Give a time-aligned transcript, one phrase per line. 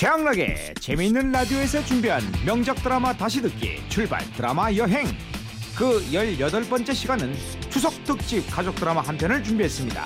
[0.00, 5.04] 최양락의 재미있는 라디오에서 준비한 명작 드라마 다시 듣기 출발 드라마 여행.
[5.76, 7.34] 그 18번째 시간은
[7.68, 10.02] 추석 특집 가족 드라마 한 편을 준비했습니다.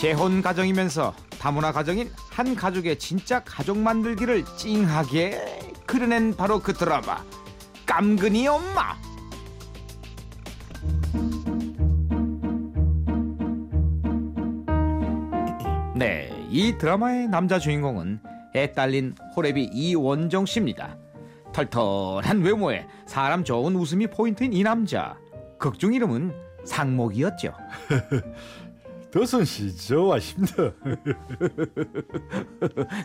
[0.00, 5.38] 재혼 가정이면서 다문화 가정인 한 가족의 진짜 가족 만들기를 찡하게
[5.86, 7.22] 그려낸 바로 그 드라마
[7.84, 8.96] 깜근이 엄마.
[15.94, 20.96] 네, 이 드라마의 남자 주인공은 애 딸린 호래비 이원정 씨입니다.
[21.52, 25.16] 털털한 외모에 사람 좋은 웃음이 포인트인 이 남자.
[25.58, 26.34] 극중 이름은
[26.64, 27.52] 상목이었죠.
[29.12, 30.54] 도선 씨 좋아하십니다.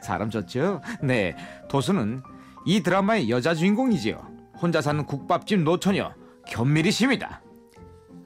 [0.01, 0.81] 사람 좋죠?
[1.01, 1.35] 네,
[1.67, 2.23] 도수는
[2.65, 4.17] 이 드라마의 여자 주인공이지요.
[4.61, 6.13] 혼자 사는 국밥집 노처녀
[6.47, 7.41] 견미리 씨입니다.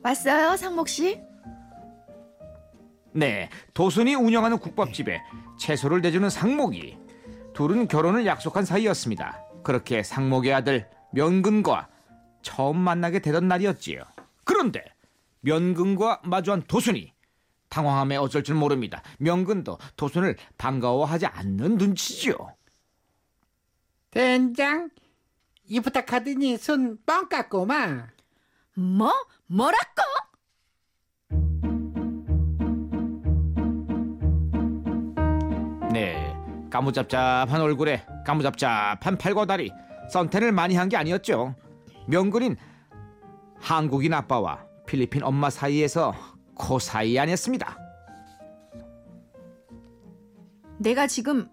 [0.03, 1.19] 왔어요, 상목 씨?
[3.13, 5.21] 네, 도순이 운영하는 국밥집에
[5.59, 6.97] 채소를 대주는 상목이
[7.67, 9.45] 둘은 결혼을 약속한 사이였습니다.
[9.63, 11.89] 그렇게 상목의 아들 면근과
[12.41, 14.01] 처음 만나게 되던 날이었지요.
[14.45, 14.83] 그런데
[15.41, 17.13] 면근과 마주한 도순이
[17.69, 19.03] 당황함에 어쩔 줄 모릅니다.
[19.19, 22.35] 면근도 도순을 반가워하지 않는 눈치지요.
[24.09, 24.89] 된장
[25.67, 28.07] 이 부탁하더니 손 뻥 깎고마
[28.73, 29.13] 뭐?
[29.45, 30.01] 뭐라고?
[35.93, 36.30] 네,
[36.71, 39.71] 까무잡잡한 얼굴에 까무잡잡한 팔과 다리
[40.11, 41.55] 선탠을 많이 한 게 아니었죠.
[42.07, 42.55] 명근인
[43.59, 46.13] 한국인 아빠와 필리핀 엄마 사이에서
[46.55, 47.77] 코 사이 아니었습니다.
[50.79, 51.47] 내가 지금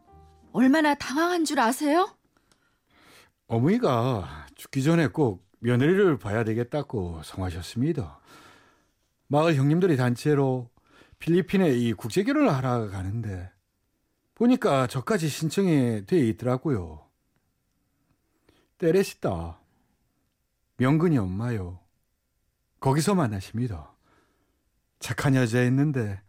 [0.53, 2.09] 얼마나 당황한 줄 아세요?
[3.47, 8.21] 어머니가 죽기 전에 꼭 며느리를 봐야 되겠다고 성하셨습니다.
[9.29, 10.71] 마을 형님들이 단체로
[11.19, 13.51] 필리핀에 이 국제 결혼을 하러 가는데
[14.39, 17.05] 보니까 저까지 신청이 돼 있더라고요.
[18.79, 19.61] 때레시다.
[20.77, 21.81] 명근이 엄마요.
[22.79, 23.93] 거기서 만나십니다.
[25.01, 26.21] 착한 여자였는데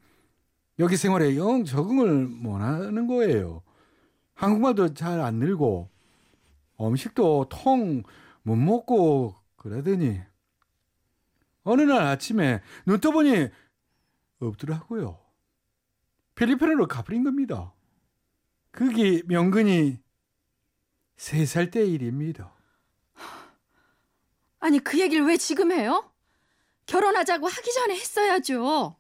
[0.80, 3.62] 여기 생활에 영 적응을 못하는 거예요.
[4.34, 5.90] 한국말도 잘 안 늘고
[6.82, 8.04] 음식도 통
[8.42, 10.20] 못 먹고 그러더니
[11.64, 13.50] 어느 날 아침에 눈 떠보니
[14.40, 15.20] 없더라고요.
[16.34, 17.74] 필리핀으로 가버린 겁니다.
[18.72, 19.98] 그게 명근이
[21.18, 22.54] 세 살 때 일입니다.
[24.60, 26.12] 아니, 그 얘기를 왜 지금 해요?
[26.86, 28.98] 결혼하자고 하기 전에 했어야죠.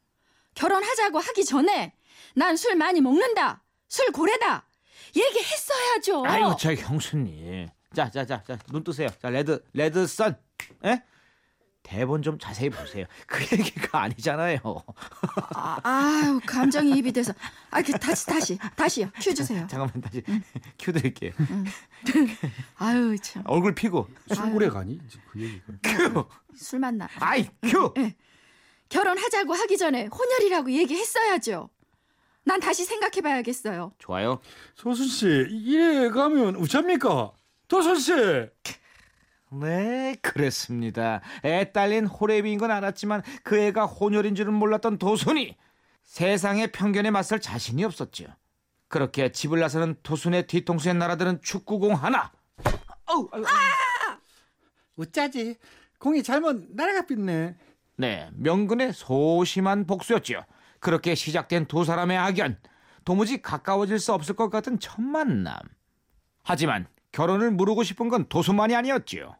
[0.53, 1.94] 결혼하자고 하기 전에
[2.35, 3.63] 난 술 많이 먹는다.
[3.88, 4.68] 술 고래다.
[5.16, 6.25] 얘기했어야죠.
[6.25, 7.68] 아이고 저 형수님.
[7.94, 9.09] 자, 자, 자, 자, 눈 뜨세요.
[9.22, 10.38] 자, red, red sun.
[10.85, 11.03] 예?
[11.90, 13.08] 대본 좀 자세히 보세요.
[13.26, 14.60] 그 얘기가 아니잖아요.
[15.56, 17.34] 아, 아유, 감정이입이 돼서.
[17.72, 19.10] 아, 그 다시 다시 다시요.
[19.20, 19.66] 큐 주세요.
[19.68, 20.22] 잠깐만 다시
[20.78, 21.32] 큐 드릴게요.
[22.78, 23.42] 아유, 참.
[23.48, 25.00] 얼굴 피고 술고래 가니?
[25.32, 25.74] 그 얘기가.
[25.82, 26.26] 큐.
[26.56, 27.10] 술 만나.
[27.20, 27.92] 아이 큐.
[28.90, 31.72] 결혼하자고 하기 전에 혼혈이라고 얘기했어야죠.
[32.44, 33.94] 난 다시 생각해 봐야겠어요.
[33.98, 34.40] 좋아요.
[34.76, 37.32] 소순 씨, 이래 가면 우짜입니까?
[37.68, 38.14] 도순 씨!
[39.52, 41.22] 네, 그랬습니다.
[41.44, 45.58] 애 딸린 호래비인 건 알았지만 그 애가 혼혈인 줄은 몰랐던 도순이
[46.04, 48.26] 세상의 편견에 맞설 자신이 없었죠.
[48.88, 52.32] 그렇게 집을 나서는 도순의 뒤통수에 날아드는 축구공 하나.
[53.06, 53.44] 어우, 아유,
[54.98, 55.58] 어쩌지
[56.00, 57.56] 공이 잘못 날아가 삐네
[57.98, 60.46] 네, 명근의 소심한 복수였지요.
[60.80, 62.58] 그렇게 시작된 두 사람의 악연.
[63.04, 65.58] 도무지 가까워질 수 없을 것 같은 첫 만남.
[66.44, 69.36] 하지만 결혼을 무르고 싶은 건 도순만이 아니었지요.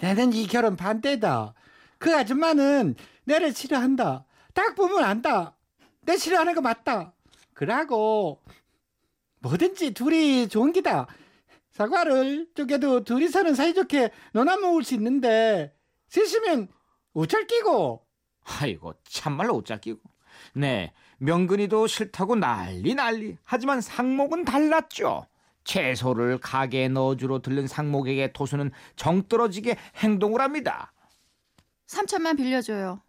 [0.00, 1.54] 나는 이 결혼 반대다.
[1.98, 4.24] 그 아줌마는 내를 싫어한다.
[4.54, 5.56] 딱 보면 안다.
[6.02, 7.14] 내 싫어하는 거 맞다.
[7.54, 8.42] 그러고
[9.40, 11.06] 뭐든지 둘이 좋은 기다.
[11.70, 15.74] 사과를 쪼개도 둘이서는 사이좋게 너나 먹을 수 있는데
[16.08, 16.68] 셋이면
[17.14, 18.04] 우철 끼고.
[18.44, 20.00] 아이고 참말로 옷잘 끼고.
[20.54, 23.36] 네 명근이도 싫다고 난리 난리.
[23.44, 25.26] 하지만 상목은 달랐죠
[25.64, 30.92] 채소를 가게에 넣어주러 들른 상목에게 도수는 정떨어지게 행동을 합니다
[31.86, 33.02] 3천만 빌려줘요.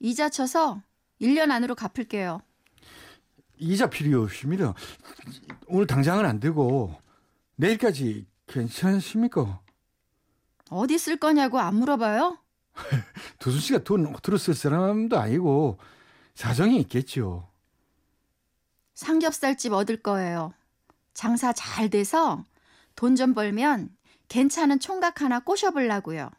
[0.00, 0.82] 이자 쳐서
[1.20, 2.42] 1년 안으로 갚을게요.
[3.56, 4.74] 이자 필요 없습니다.
[5.66, 6.94] 오늘 당장은 안 되고
[7.56, 9.60] 내일까지 괜찮습니까?
[10.70, 12.38] 어디 쓸 거냐고 안 물어봐요?
[13.40, 15.78] 도순 씨가 돈 들었을 사람도 아니고
[16.34, 17.48] 사정이 있겠죠.
[18.94, 20.52] 삼겹살집 얻을 거예요.
[21.18, 22.44] 장사 잘 돼서
[22.94, 23.90] 돈 좀 벌면
[24.28, 26.30] 괜찮은 총각 하나 꼬셔보려고요.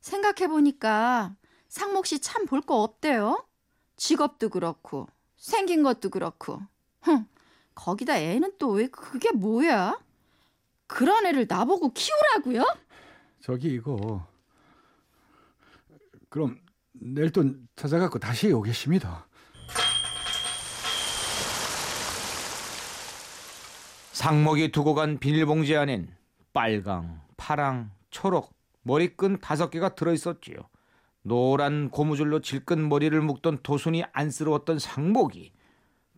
[0.00, 1.34] 생각해보니까
[1.68, 3.44] 상목 씨 참 볼 거 없대요.
[3.96, 6.62] 직업도 그렇고 생긴 것도 그렇고.
[7.02, 7.26] 흥,
[7.74, 9.98] 거기다 애는 또 왜 그게 뭐야?
[10.86, 12.64] 그런 애를 나보고 키우라고요?
[13.40, 14.24] 저기 이거
[16.28, 16.60] 그럼
[16.92, 17.42] 내일 또
[17.74, 19.26] 찾아갖고 다시 오겠습니다.
[24.24, 26.08] 상목이 두고 간 비닐봉지 안엔
[26.54, 30.56] 빨강, 파랑, 초록, 머리끈 다섯 개가 들어있었지요.
[31.20, 35.52] 노란 고무줄로 질끈 머리를 묶던 도순이 안쓰러웠던 상목이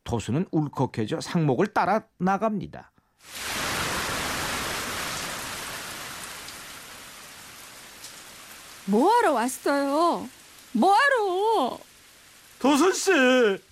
[0.04, 2.92] 도순은 울컥해져 상목을 따라 나갑니다.
[8.84, 10.28] 뭐하러 왔어요?
[10.70, 11.80] 뭐하러?
[12.60, 13.65] 도선 씨.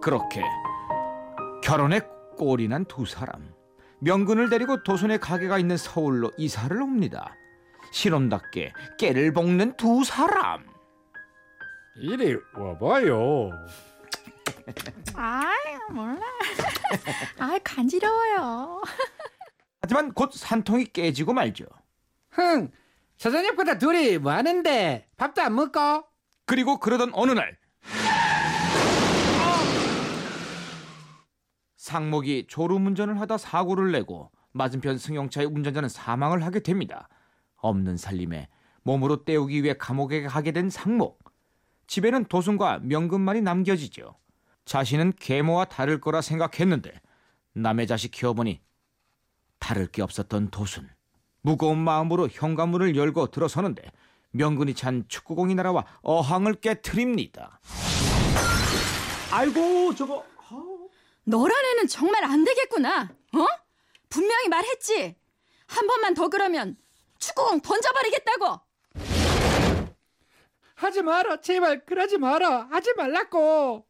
[0.00, 0.42] 그렇게
[1.62, 2.00] 결혼에
[2.38, 3.52] 꼴이 난 두 사람
[4.00, 7.34] 명근을 데리고 도순의 가게가 있는 서울로 이사를 옵니다.
[7.92, 10.64] 신혼답게 깨를 볶는 두 사람.
[11.96, 13.50] 이리 와봐요.
[15.14, 16.18] 아이 몰라.
[17.38, 18.82] 아 간지러워요.
[19.82, 21.66] 하지만 곧 산통이 깨지고 말죠.
[22.30, 22.70] 흥,
[23.18, 26.04] 사장님보다 둘이 뭐 하는데 밥도 안 먹고?
[26.46, 27.58] 그리고 그러던 어느 날
[31.90, 37.08] 상목이 졸음운전을 하다 사고를 내고 맞은편 승용차의 운전자는 사망을 하게 됩니다.
[37.56, 38.48] 없는 살림에
[38.84, 41.18] 몸으로 때우기 위해 감옥에 가게 된 상목.
[41.88, 44.14] 집에는 도순과 명금만이 남겨지죠.
[44.64, 46.92] 자신은 계모와 다를 거라 생각했는데
[47.54, 48.60] 남의 자식 키워보니
[49.58, 50.88] 다를 게 없었던 도순.
[51.42, 53.82] 무거운 마음으로 현관문을 열고 들어서는데
[54.30, 57.58] 명근이 찬 축구공이 날아와 어항을 깨트립니다.
[59.32, 60.24] 아이고 저거
[61.24, 63.10] 너란 애는 정말 안 되겠구나.
[63.34, 63.46] 어?
[64.08, 65.16] 분명히 말했지.
[65.66, 66.76] 한 번만 더 그러면
[67.18, 68.60] 축구공 던져버리겠다고.
[70.74, 73.86] 하지 마라, 제발 그러지 마라, 하지 말라고.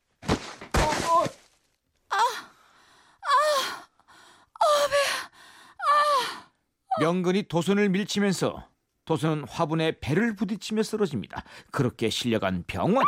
[7.00, 8.68] 명근이 도순을 밀치면서
[9.06, 11.44] 도순은 화분에 배를 부딪히며 쓰러집니다.
[11.70, 13.04] 그렇게 실려간 병원.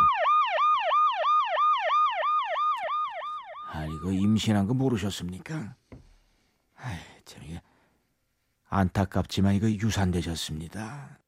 [3.75, 5.77] 아 이거 임신한 거 모르셨습니까?
[6.77, 7.63] 아이 참 이게
[8.69, 11.19] 안타깝지만 이거 유산되셨습니다.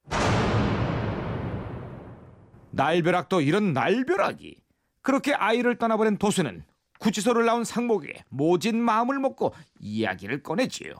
[2.70, 4.61] 날벼락도 이런 날벼락이
[5.00, 6.64] 그렇게 아이를 떠나버린 도순은
[6.99, 10.94] 구치소를 나온 상목에게 모진 마음을 먹고 이야기를 꺼내지요.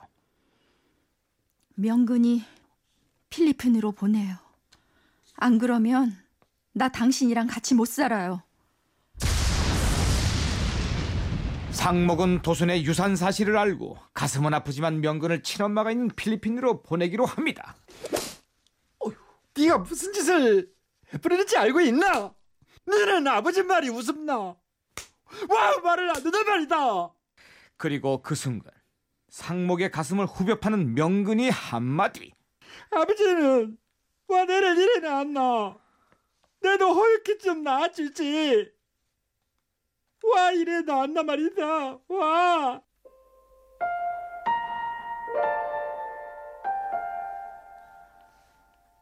[1.75, 2.43] 명근이
[3.29, 4.35] 필리핀으로 보내요.
[5.35, 6.15] 안 그러면
[6.73, 8.41] 나 당신이랑 같이 못 살아요.
[11.75, 17.75] 상목은 도순의 유산 사실을 알고 가슴은 아프지만 명근을 친엄마가 있는 필리핀으로 보내기로 합니다.
[19.57, 20.69] 네가 무슨 짓을
[21.13, 22.33] 해버리는지 알고 있나?
[22.85, 24.35] 너는 아버지 말이 우습나?
[24.35, 27.11] 와 말을 안 듣는 말이다.
[27.77, 28.71] 그리고 그 순간
[29.29, 32.33] 상목의 가슴을 후벼 파는 명근이 한마디.
[32.89, 33.77] 아버지는
[34.29, 35.77] 와 내를 이래 낳았나?
[36.61, 38.74] 내도 허옇게 좀 낳아주지.
[40.33, 41.99] 와 이래 낳았나 말이다.
[42.07, 42.81] 와.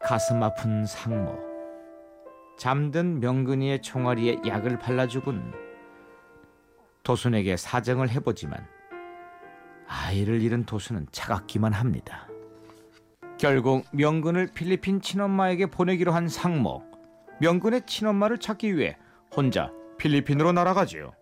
[0.01, 1.53] 가슴 아픈 상목.
[2.57, 5.53] 잠든 명근이의 총알이에 약을 발라주군
[7.03, 8.65] 도순에게 사정을 해보지만
[9.87, 12.27] 아이를 잃은 도순은 차갑기만 합니다.
[13.37, 16.83] 결국 명근을 필리핀 친엄마에게 보내기로 한 상목.
[17.39, 18.97] 명근의 친엄마를 찾기 위해
[19.35, 19.71] 혼자
[20.03, 21.13] 필리핀으로 날아가지요.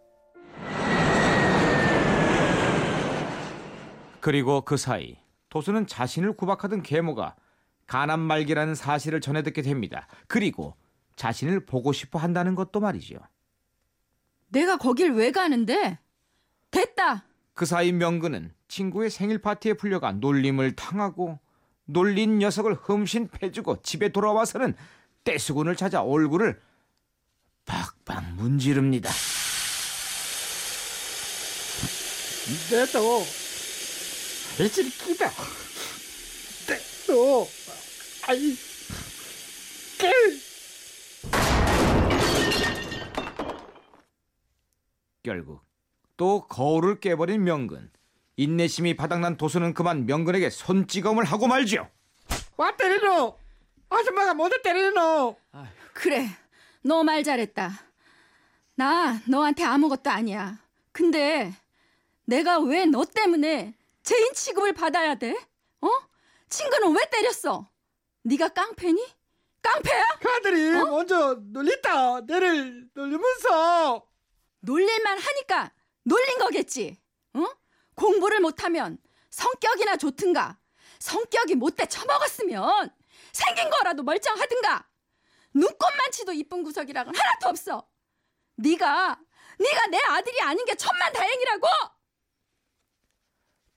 [4.19, 5.17] 그리고 그 사이
[5.49, 7.35] 도순은 자신을 구박하던 계모가
[7.85, 10.07] 가난 말기라는 사실을 전해 듣게 됩니다.
[10.27, 10.75] 그리고
[11.15, 13.17] 자신을 보고 싶어 한다는 것도 말이죠.
[14.47, 15.99] 내가 거길 왜 가는데?
[16.71, 17.25] 됐다.
[17.53, 21.39] 그 사이 명근은 친구의 생일 파티에 풀려가 놀림을 당하고
[21.85, 24.75] 놀린 녀석을 흠신 패주고 집에 돌아와서는
[25.23, 26.59] 떼수군을 찾아 얼굴을
[27.71, 29.09] 박박 문지릅니다.
[32.69, 33.21] 내도
[34.59, 35.31] 해질 기다.
[36.67, 37.47] 내도
[38.27, 38.57] 아이
[39.97, 40.11] 깨.
[45.23, 45.61] 결국
[46.17, 47.89] 또 거울을 깨버린 명근.
[48.35, 51.89] 인내심이 바닥난 도수는 그만 명근에게 손찌검을 하고 말지요.
[52.57, 53.39] 와 때리노.
[53.89, 55.37] 아줌마가 뭐다 때리노.
[55.93, 56.27] 그래.
[56.83, 57.71] 너 말 잘했다.
[58.75, 60.57] 나 너한테 아무것도 아니야.
[60.91, 61.53] 근데
[62.25, 65.35] 내가 왜 너 때문에 죄인 취급을 받아야 돼?
[65.81, 65.89] 어?
[66.49, 67.69] 친구는 왜 때렸어?
[68.23, 69.05] 네가 깡패니?
[69.61, 70.05] 깡패야?
[70.19, 70.85] 그 아들이 어?
[70.85, 72.21] 먼저 놀렸다.
[72.21, 74.05] 내를 놀리면서
[74.61, 75.71] 놀릴만 하니까
[76.03, 76.97] 놀린 거겠지.
[77.35, 77.47] 응?
[77.95, 78.97] 공부를 못하면
[79.29, 80.57] 성격이나 좋든가.
[80.99, 82.89] 성격이 못돼 처먹었으면
[83.31, 84.87] 생긴 거라도 멀쩡하든가.
[85.53, 87.87] 눈꽃만 치도 이쁜 구석이랑은 하나도 없어.
[88.55, 89.19] 네가
[89.59, 91.67] 네가 내 아들이 아닌 게 천만 다행이라고.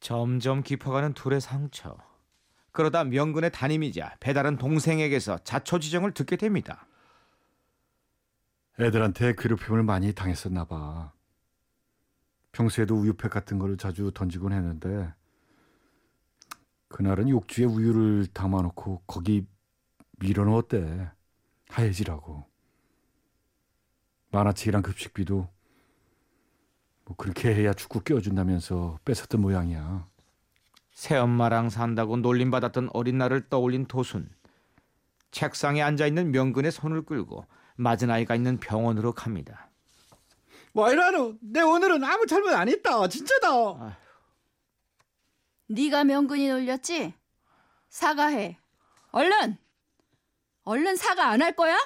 [0.01, 1.97] 점점 깊어가는 둘의 상처.
[2.73, 6.87] 그러다 명근의 담임이자 배다른 동생에게서 자초지정을 듣게 됩니다.
[8.81, 11.13] 애들한테 괴롭힘을 많이 당했었나 봐.
[12.53, 15.13] 평소에도 우유팩 같은 걸 자주 던지곤 했는데
[16.89, 19.47] 그날은 욕주에 우유를 담아놓고 거기
[20.19, 21.11] 밀어넣었대.
[21.75, 22.45] 하얘지라고.
[24.31, 25.49] 만화책이랑 급식비도
[27.05, 30.09] 뭐 그렇게 해야 축구 끼워준다면서 뺏었던 모양이야.
[30.93, 34.31] 새엄마랑 산다고 놀림받았던 어린 날을 떠올린 도순.
[35.33, 37.45] 책상에 앉아있는 명근의 손을 끌고
[37.77, 39.69] 맞은 아이가 있는 병원으로 갑니다.
[40.73, 41.39] 뭐 이러노?
[41.41, 43.09] 내 오늘은 아무 잘못 안 했다.
[43.09, 43.99] 진짜다.
[45.69, 47.15] 네가 명근이 놀렸지?
[47.89, 48.59] 사과해.
[49.11, 49.59] 얼른.
[50.65, 51.79] 얼른 사과 안 할 거야?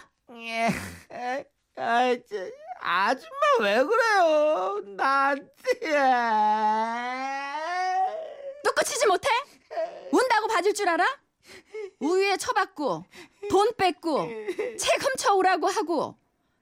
[1.77, 2.37] 아, 저,
[2.81, 3.31] 아줌마
[3.61, 4.81] 왜 그래요?
[4.97, 5.47] 나한테.
[8.65, 9.29] 또 끝이지 못해?
[10.13, 11.05] 운다고 봐줄 줄 알아?
[12.01, 13.05] 우유에 처받고
[13.51, 14.29] 돈 뺏고
[14.79, 16.19] 책 훔쳐오라고 하고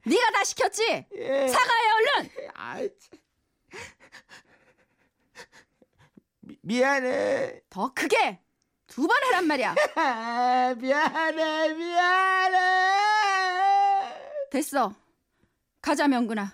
[0.06, 1.06] 네가 다 시켰지?
[1.48, 2.30] 사과해 얼른!
[2.54, 3.18] 아, 참.
[6.40, 7.60] 미, 미안해.
[7.68, 8.40] 더 크게
[8.86, 9.74] 두 번 하란 말이야.
[9.96, 12.58] 아, 미안해, 미안해.
[14.50, 14.94] 됐어.
[15.82, 16.52] 가자 명근아.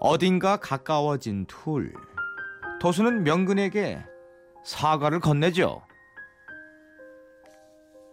[0.00, 1.94] 어딘가 가까워진 둘.
[2.80, 4.04] 도수는 명근에게
[4.64, 5.82] 사과를 건네죠.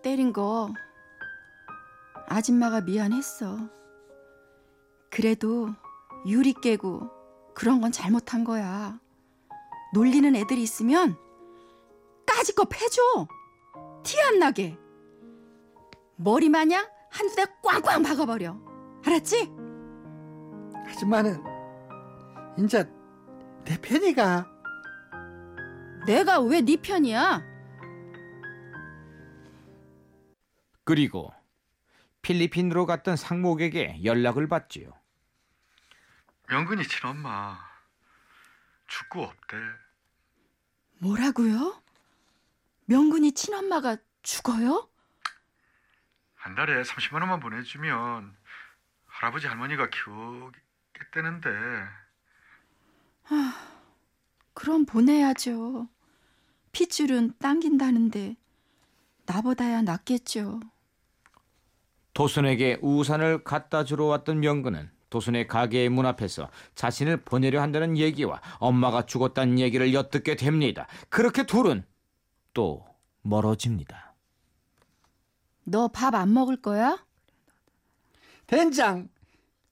[0.04, 0.70] 때린 거
[2.28, 3.58] 아줌마가 미안했어.
[5.10, 5.70] 그래도
[6.26, 7.10] 유리 깨고
[7.54, 9.00] 그런 건 잘못한 거야.
[9.94, 11.18] 놀리는 애들이 있으면
[12.26, 13.28] 까짓거 패줘.
[14.04, 14.78] 티 안 나게.
[16.16, 18.58] 머리 마냥 한두 대 꽝꽝 박아버려.
[19.06, 19.52] 알았지?
[20.88, 21.42] 아줌마는
[22.58, 22.84] 인자
[23.66, 24.48] 내 편이가.
[26.06, 27.42] 내가 왜 네 편이야?
[30.84, 31.32] 그리고
[32.22, 34.92] 필리핀으로 갔던 상목에게 연락을 받지요.
[36.50, 37.60] 명근이 친엄마
[38.88, 39.56] 축구 없대.
[40.98, 41.79] 뭐라고요?
[42.86, 44.89] 명근이 친엄마가 죽어요?
[46.36, 48.36] 한 달에 30만 원만 보내주면
[49.06, 51.50] 할아버지 할머니가 키우겠다는데
[54.53, 55.88] 그럼 보내야죠.
[56.72, 58.36] 핏줄은 당긴다는데
[59.27, 60.60] 나보다야 낫겠죠.
[62.15, 69.06] 도순에게 우산을 갖다 주러 왔던 명근은 도순의 가게의 문 앞에서 자신을 보내려 한다는 얘기와 엄마가
[69.06, 70.88] 죽었다는 얘기를 엿듣게 됩니다.
[71.10, 71.84] 그렇게 둘은
[72.54, 72.86] 또
[73.22, 74.16] 멀어집니다.
[75.66, 77.06] 너 밥 안 먹을 거야?
[78.48, 79.10] 된장,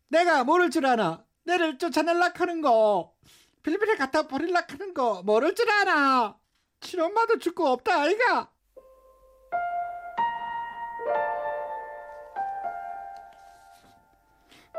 [0.10, 1.26] 내가 모를 줄 아나?
[1.44, 3.16] 내를 쫓아내려 하는 거,
[3.64, 6.38] 필리핀에 갖다 버리려 하는 거 모를 줄 아나?
[6.82, 8.52] 친엄마도 죽고 없다 아이가.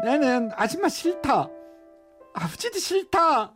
[0.03, 1.49] 나는 아줌마 싫다.
[2.35, 3.53] 아버지도 싫다.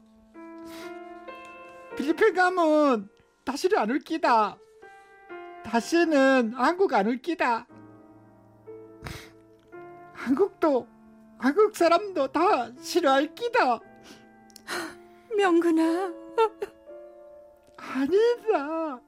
[1.96, 3.08] 필리핀 가면
[3.44, 4.56] 다시는 안 올 끼다.
[5.64, 7.66] 다시는 한국 안 올 끼다.
[10.14, 10.88] 한국도
[11.38, 13.80] 한국 사람도 다 싫어할 끼다.
[15.36, 16.12] 명근아,
[17.76, 19.00] 아니다.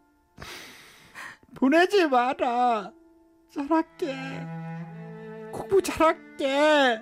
[1.54, 2.92] 보내지 마라.
[3.50, 4.14] 잘할게.
[5.52, 7.00] 공부 잘할게.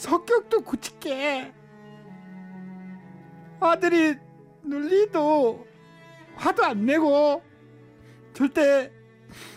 [0.00, 1.52] 성격도 고칠게.
[3.60, 4.16] 아들이
[4.62, 5.66] 눌리도
[6.36, 7.42] 화도 안 내고
[8.32, 8.90] 절대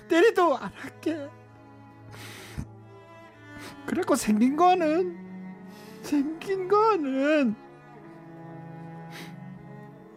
[0.09, 1.29] 때리도 안 할게.
[3.85, 5.17] 그리고 생긴 거는
[6.01, 7.55] 생긴 거는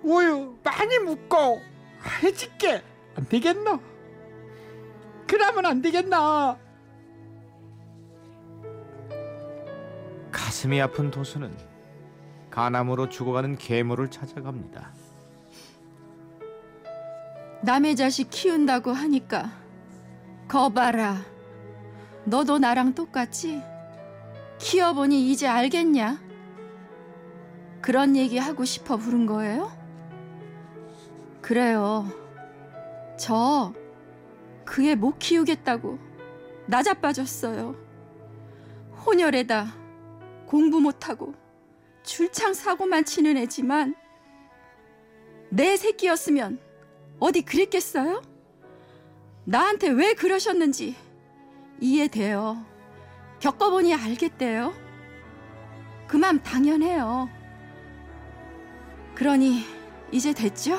[0.03, 1.61] 우유 많이 묻고
[2.25, 2.83] 해질게
[3.15, 3.81] 안 되겠노?
[5.29, 6.66] 그러면 안 되겠나?
[10.37, 11.57] 가슴이 아픈 도수는
[12.51, 14.93] 가남으로 죽어가는 계모를 찾아갑니다.
[17.63, 19.51] 남의 자식 키운다고 하니까
[20.47, 21.23] 거봐라.
[22.27, 23.63] 너도 나랑 똑같지?
[24.59, 26.21] 키워보니 이제 알겠냐?
[27.81, 29.73] 그런 얘기 하고 싶어 부른 거예요?
[31.41, 32.07] 그래요.
[33.19, 33.73] 저
[34.67, 35.99] 그애 못 키우겠다고
[36.67, 37.75] 나자빠졌어요.
[39.07, 39.86] 혼혈에다
[40.47, 41.35] 공부 못하고
[42.03, 43.95] 줄창 사고만 치는 애지만
[45.51, 46.59] 내 새끼였으면
[47.19, 48.23] 어디 그랬겠어요?
[49.45, 50.95] 나한테 왜 그러셨는지
[51.81, 52.65] 이해돼요.
[53.41, 54.73] 겪어보니 알겠대요.
[56.07, 57.29] 그맘 당연해요.
[59.15, 59.63] 그러니
[60.13, 60.79] 이제 됐죠?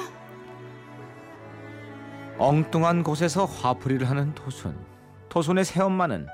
[2.37, 4.77] 엉뚱한 곳에서 화풀이를 하는 도순.
[5.29, 6.27] 도순의 새엄마는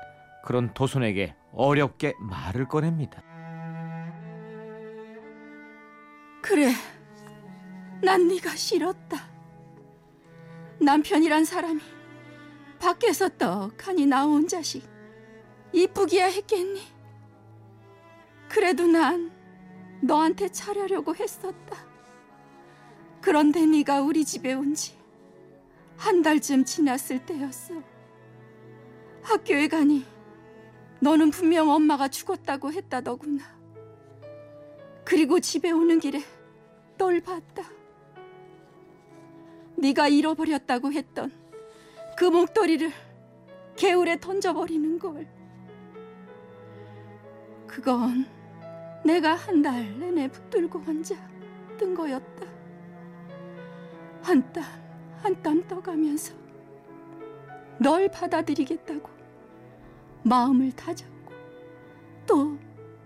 [0.44, 3.22] 그런 도순에게 어렵게 말을 꺼냅니다.
[6.42, 6.72] 그래,
[8.02, 9.32] 난 네가 싫었다.
[10.80, 11.80] 남편이란 사람이
[12.78, 14.86] 밖에서 떡하니 나온 자식
[15.72, 16.82] 이쁘기야 했겠니?
[18.48, 19.32] 그래도 난
[20.02, 21.76] 너한테 차려려고 했었다.
[23.22, 24.94] 그런데 네가 우리 집에 온 지
[25.96, 27.74] 한 달쯤 지났을 때였어.
[29.22, 30.04] 학교에 가니
[31.04, 33.44] 너는 분명 엄마가 죽었다고 했다더구나.
[35.04, 36.22] 그리고 집에 오는 길에
[36.96, 37.62] 널 봤다.
[39.76, 41.30] 네가 잃어버렸다고 했던
[42.16, 42.90] 그 목도리를
[43.76, 45.28] 개울에 던져버리는 걸.
[47.66, 48.24] 그건
[49.04, 51.14] 내가 한 달 내내 붙들고 앉아
[51.78, 52.46] 뜬 거였다.
[54.22, 54.64] 한 땀
[55.22, 56.34] 한 땀 떠가면서
[57.78, 59.13] 널 받아들이겠다고
[60.24, 61.32] 마음을 다잡고
[62.26, 62.58] 또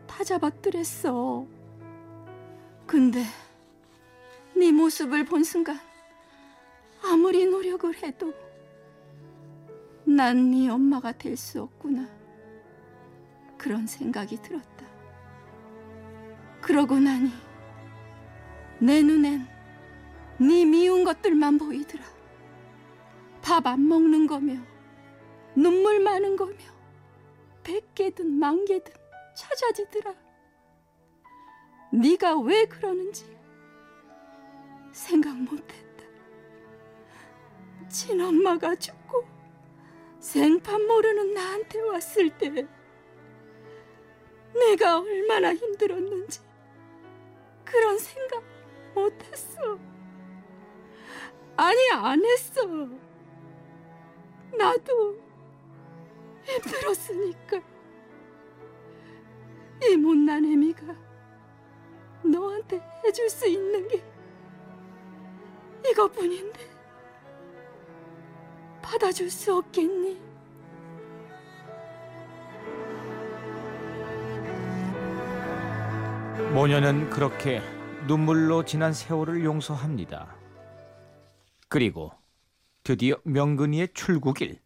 [0.06, 1.46] 다잡았더랬어.
[2.86, 3.24] 근데
[4.56, 5.78] 네 모습을 본 순간
[7.04, 8.32] 아무리 노력을 해도
[10.04, 12.08] 난 네 엄마가 될 수 없구나.
[13.58, 14.86] 그런 생각이 들었다.
[16.60, 17.30] 그러고 나니
[18.78, 19.46] 내 눈엔
[20.38, 22.04] 네 미운 것들만 보이더라.
[23.42, 24.54] 밥 안 먹는 거며
[25.54, 26.56] 눈물 많은 거며
[27.68, 28.94] 백 개든 만 개든
[29.36, 30.14] 찾아지더라.
[31.92, 33.36] 네가 왜 그러는지
[34.90, 36.04] 생각 못했다.
[37.90, 39.22] 친엄마가 죽고
[40.18, 42.66] 생판 모르는 나한테 왔을 때
[44.54, 46.40] 내가 얼마나 힘들었는지
[47.66, 48.42] 그런 생각
[48.94, 49.78] 못했어.
[51.54, 52.66] 아니 안 했어.
[54.56, 55.27] 나도
[56.48, 57.60] 힘들었으니까
[59.84, 60.82] 이 못난 애미가
[62.24, 64.02] 너한테 해줄 수 있는 게
[65.90, 66.58] 이것뿐인데
[68.82, 70.28] 받아줄 수 없겠니?
[76.52, 77.60] 모녀는 그렇게
[78.06, 80.34] 눈물로 지난 세월을 용서합니다.
[81.68, 82.12] 그리고
[82.82, 84.58] 드디어 명근이의 출국일.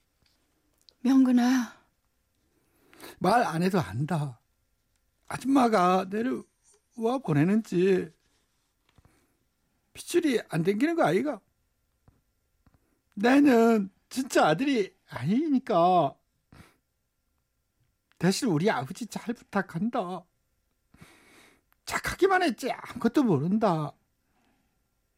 [1.02, 1.72] 명근아,
[3.18, 4.40] 말 안 해도 안다.
[5.26, 6.42] 아줌마가 내를
[6.96, 8.12] 와 보내는지
[9.94, 11.40] 핏줄이 안 땡기는 거 아이가?
[13.14, 16.14] 나는 진짜 아들이 아니니까
[18.18, 20.24] 대신 우리 아버지 잘 부탁한다.
[21.84, 23.92] 착하기만 했지 아무것도 모른다.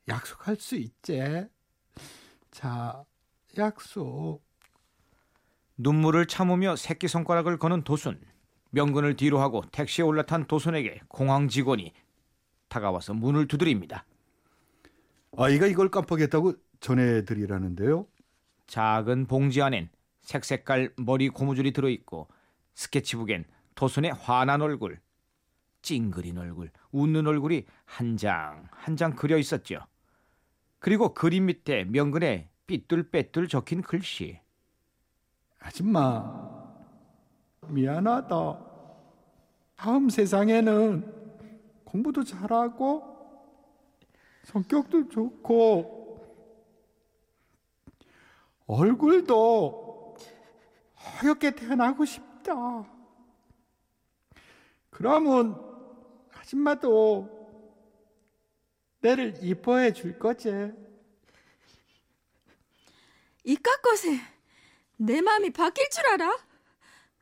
[0.09, 1.21] 약속할 수 있지.
[2.51, 3.05] 자,
[3.59, 4.43] 약속.
[5.77, 8.21] 눈물을 참으며 새끼 손가락을 거는 도순.
[8.71, 11.93] 명근을 뒤로 하고 택시에 올라탄 도순에게 공항 직원이
[12.69, 14.05] 다가와서 문을 두드립니다.
[15.37, 18.07] 아이가 이걸 깜빡했다고 전해드리라는데요.
[18.67, 19.91] 작은 봉지 안엔
[20.23, 22.29] 색색깔 머리 고무줄이 들어있고
[22.75, 25.01] 스케치북엔 도순의 화난 얼굴,
[25.83, 29.81] 찡그린 얼굴, 웃는 얼굴이 한 장 한 장 그려 있었죠.
[30.79, 34.41] 그리고 그림 밑에 명근에 삐뚤빼뚤 적힌 글씨.
[35.65, 36.77] 아줌마
[37.69, 38.61] 미안하다.
[39.77, 43.03] 다음 세상에는 공부도 잘하고
[44.45, 46.05] 성격도 좋고
[48.67, 50.17] 얼굴도
[50.95, 52.55] 하얗게 태어나고 싶다.
[54.91, 55.59] 그러면
[56.35, 57.31] 아줌마도
[59.01, 60.51] 내를 이뻐해 줄 거지.
[63.83, 64.34] 것에
[64.97, 66.37] 내 마음이 바뀔 줄 알아?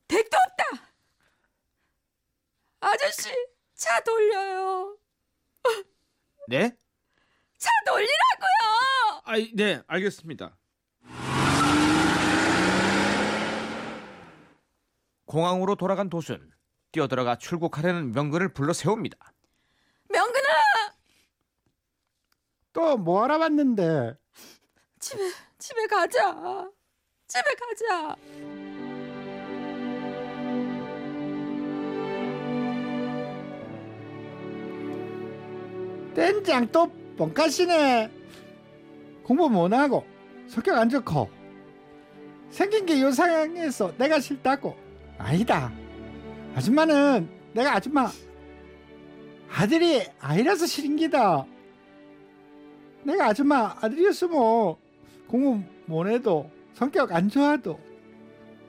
[0.08, 0.88] 백도 없다.
[2.80, 3.30] 아저씨,
[3.74, 4.98] 차 돌려요.
[6.48, 6.76] 네?
[7.56, 9.22] 차 돌리라고요.
[9.24, 10.56] 아, 네, 알겠습니다.
[15.26, 16.52] 공항으로 돌아간 도순
[16.90, 19.16] 뛰어들어가 출국하려는 명근을 불러 세웁니다.
[20.10, 20.48] 명근아,
[22.74, 24.14] 또 뭐 알아봤는데?
[24.98, 26.70] 집에 집에 가자.
[27.32, 28.14] 집에 가자.
[36.14, 38.10] 땡장 또 뻥카시네.
[39.22, 40.04] 공부 못하고
[40.46, 41.30] 성격 안 좋고
[42.50, 44.76] 생긴 게 요상해서 내가 싫다고.
[45.16, 45.72] 아니다.
[46.54, 48.10] 아줌마는 내가 아줌마
[49.50, 51.46] 아들이 아이라서 싫은기다.
[53.04, 54.76] 내가 아줌마 아들이었으면
[55.26, 57.78] 공부 못해도 성격 안 좋아도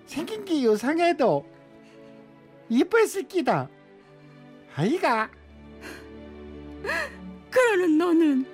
[0.05, 1.45] 생긴 게 요상해도
[2.69, 3.69] 이뻐했을 기다.
[4.75, 5.29] 아이가
[7.49, 8.45] 그러는 너는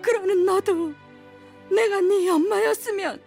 [0.00, 0.94] 그러는 너도
[1.70, 3.20] 내가 네 엄마였으면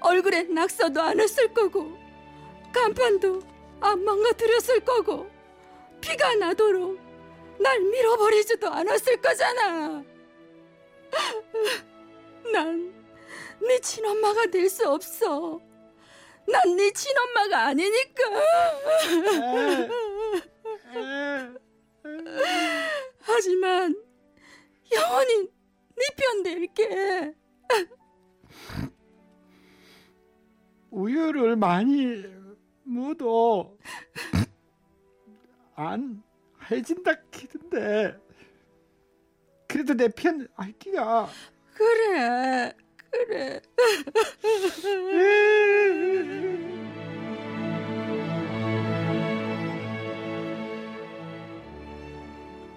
[0.00, 1.96] 얼굴에 낙서도 안 했을 거고
[2.72, 3.40] 간판도
[3.80, 5.30] 안 망가뜨렸을 거고
[6.00, 7.00] 피가 나도록
[7.58, 10.02] 날 밀어버리지도 않았을 거잖아.
[12.52, 13.03] 난
[13.60, 15.60] 네 친엄마가 될 수 없어.
[16.46, 18.22] 난 네 친엄마가 아니니까.
[23.20, 23.94] 하지만
[24.92, 25.48] 영원히
[25.96, 27.34] 네편 될게.
[30.90, 32.24] 우유를 많이
[32.84, 33.76] 묻어
[35.74, 36.22] 안
[36.70, 38.16] 해진다 키던데
[39.66, 41.28] 그래도 내 편 알기가
[41.74, 42.72] 그래,
[43.26, 43.60] 그래.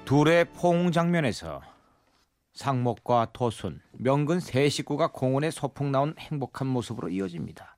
[0.06, 1.62] 둘의 포옹 장면에서
[2.54, 7.76] 상목과 도순, 명근 세 식구가 공원에 소풍 나온 행복한 모습으로 이어집니다.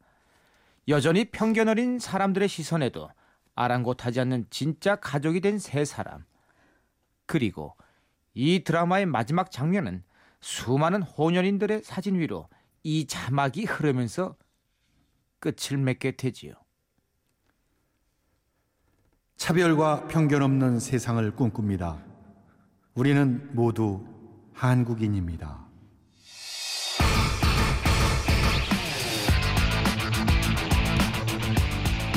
[0.88, 3.10] 여전히 편견 어린 사람들의 시선에도
[3.56, 6.26] 아랑곳하지 않는 진짜 가족이 된 세 사람.
[7.26, 7.76] 그리고
[8.34, 10.04] 이 드라마의 마지막 장면은
[10.42, 12.48] 수많은 호년인들의 사진 위로
[12.84, 14.36] 이 자막이 흐르면서
[15.40, 16.54] 끝을 맺게 되지요.
[19.38, 22.04] 차별과 편견 없는 세상을 꿈꿉니다.
[22.94, 24.06] 우리는 모두
[24.54, 25.70] 한국인입니다.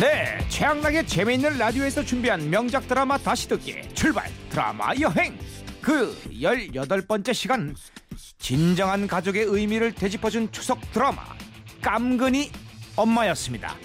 [0.01, 5.39] 네, 최양락의 재미있는 라디오에서 준비한 명작 드라마 다시 듣기 출발 드라마 여행
[5.81, 7.77] 그 18번째 시간
[8.42, 11.22] 진정한 가족의 의미를 되짚어준 추석 드라마
[11.81, 12.50] 깜근이
[12.96, 13.76] 엄마였습니다.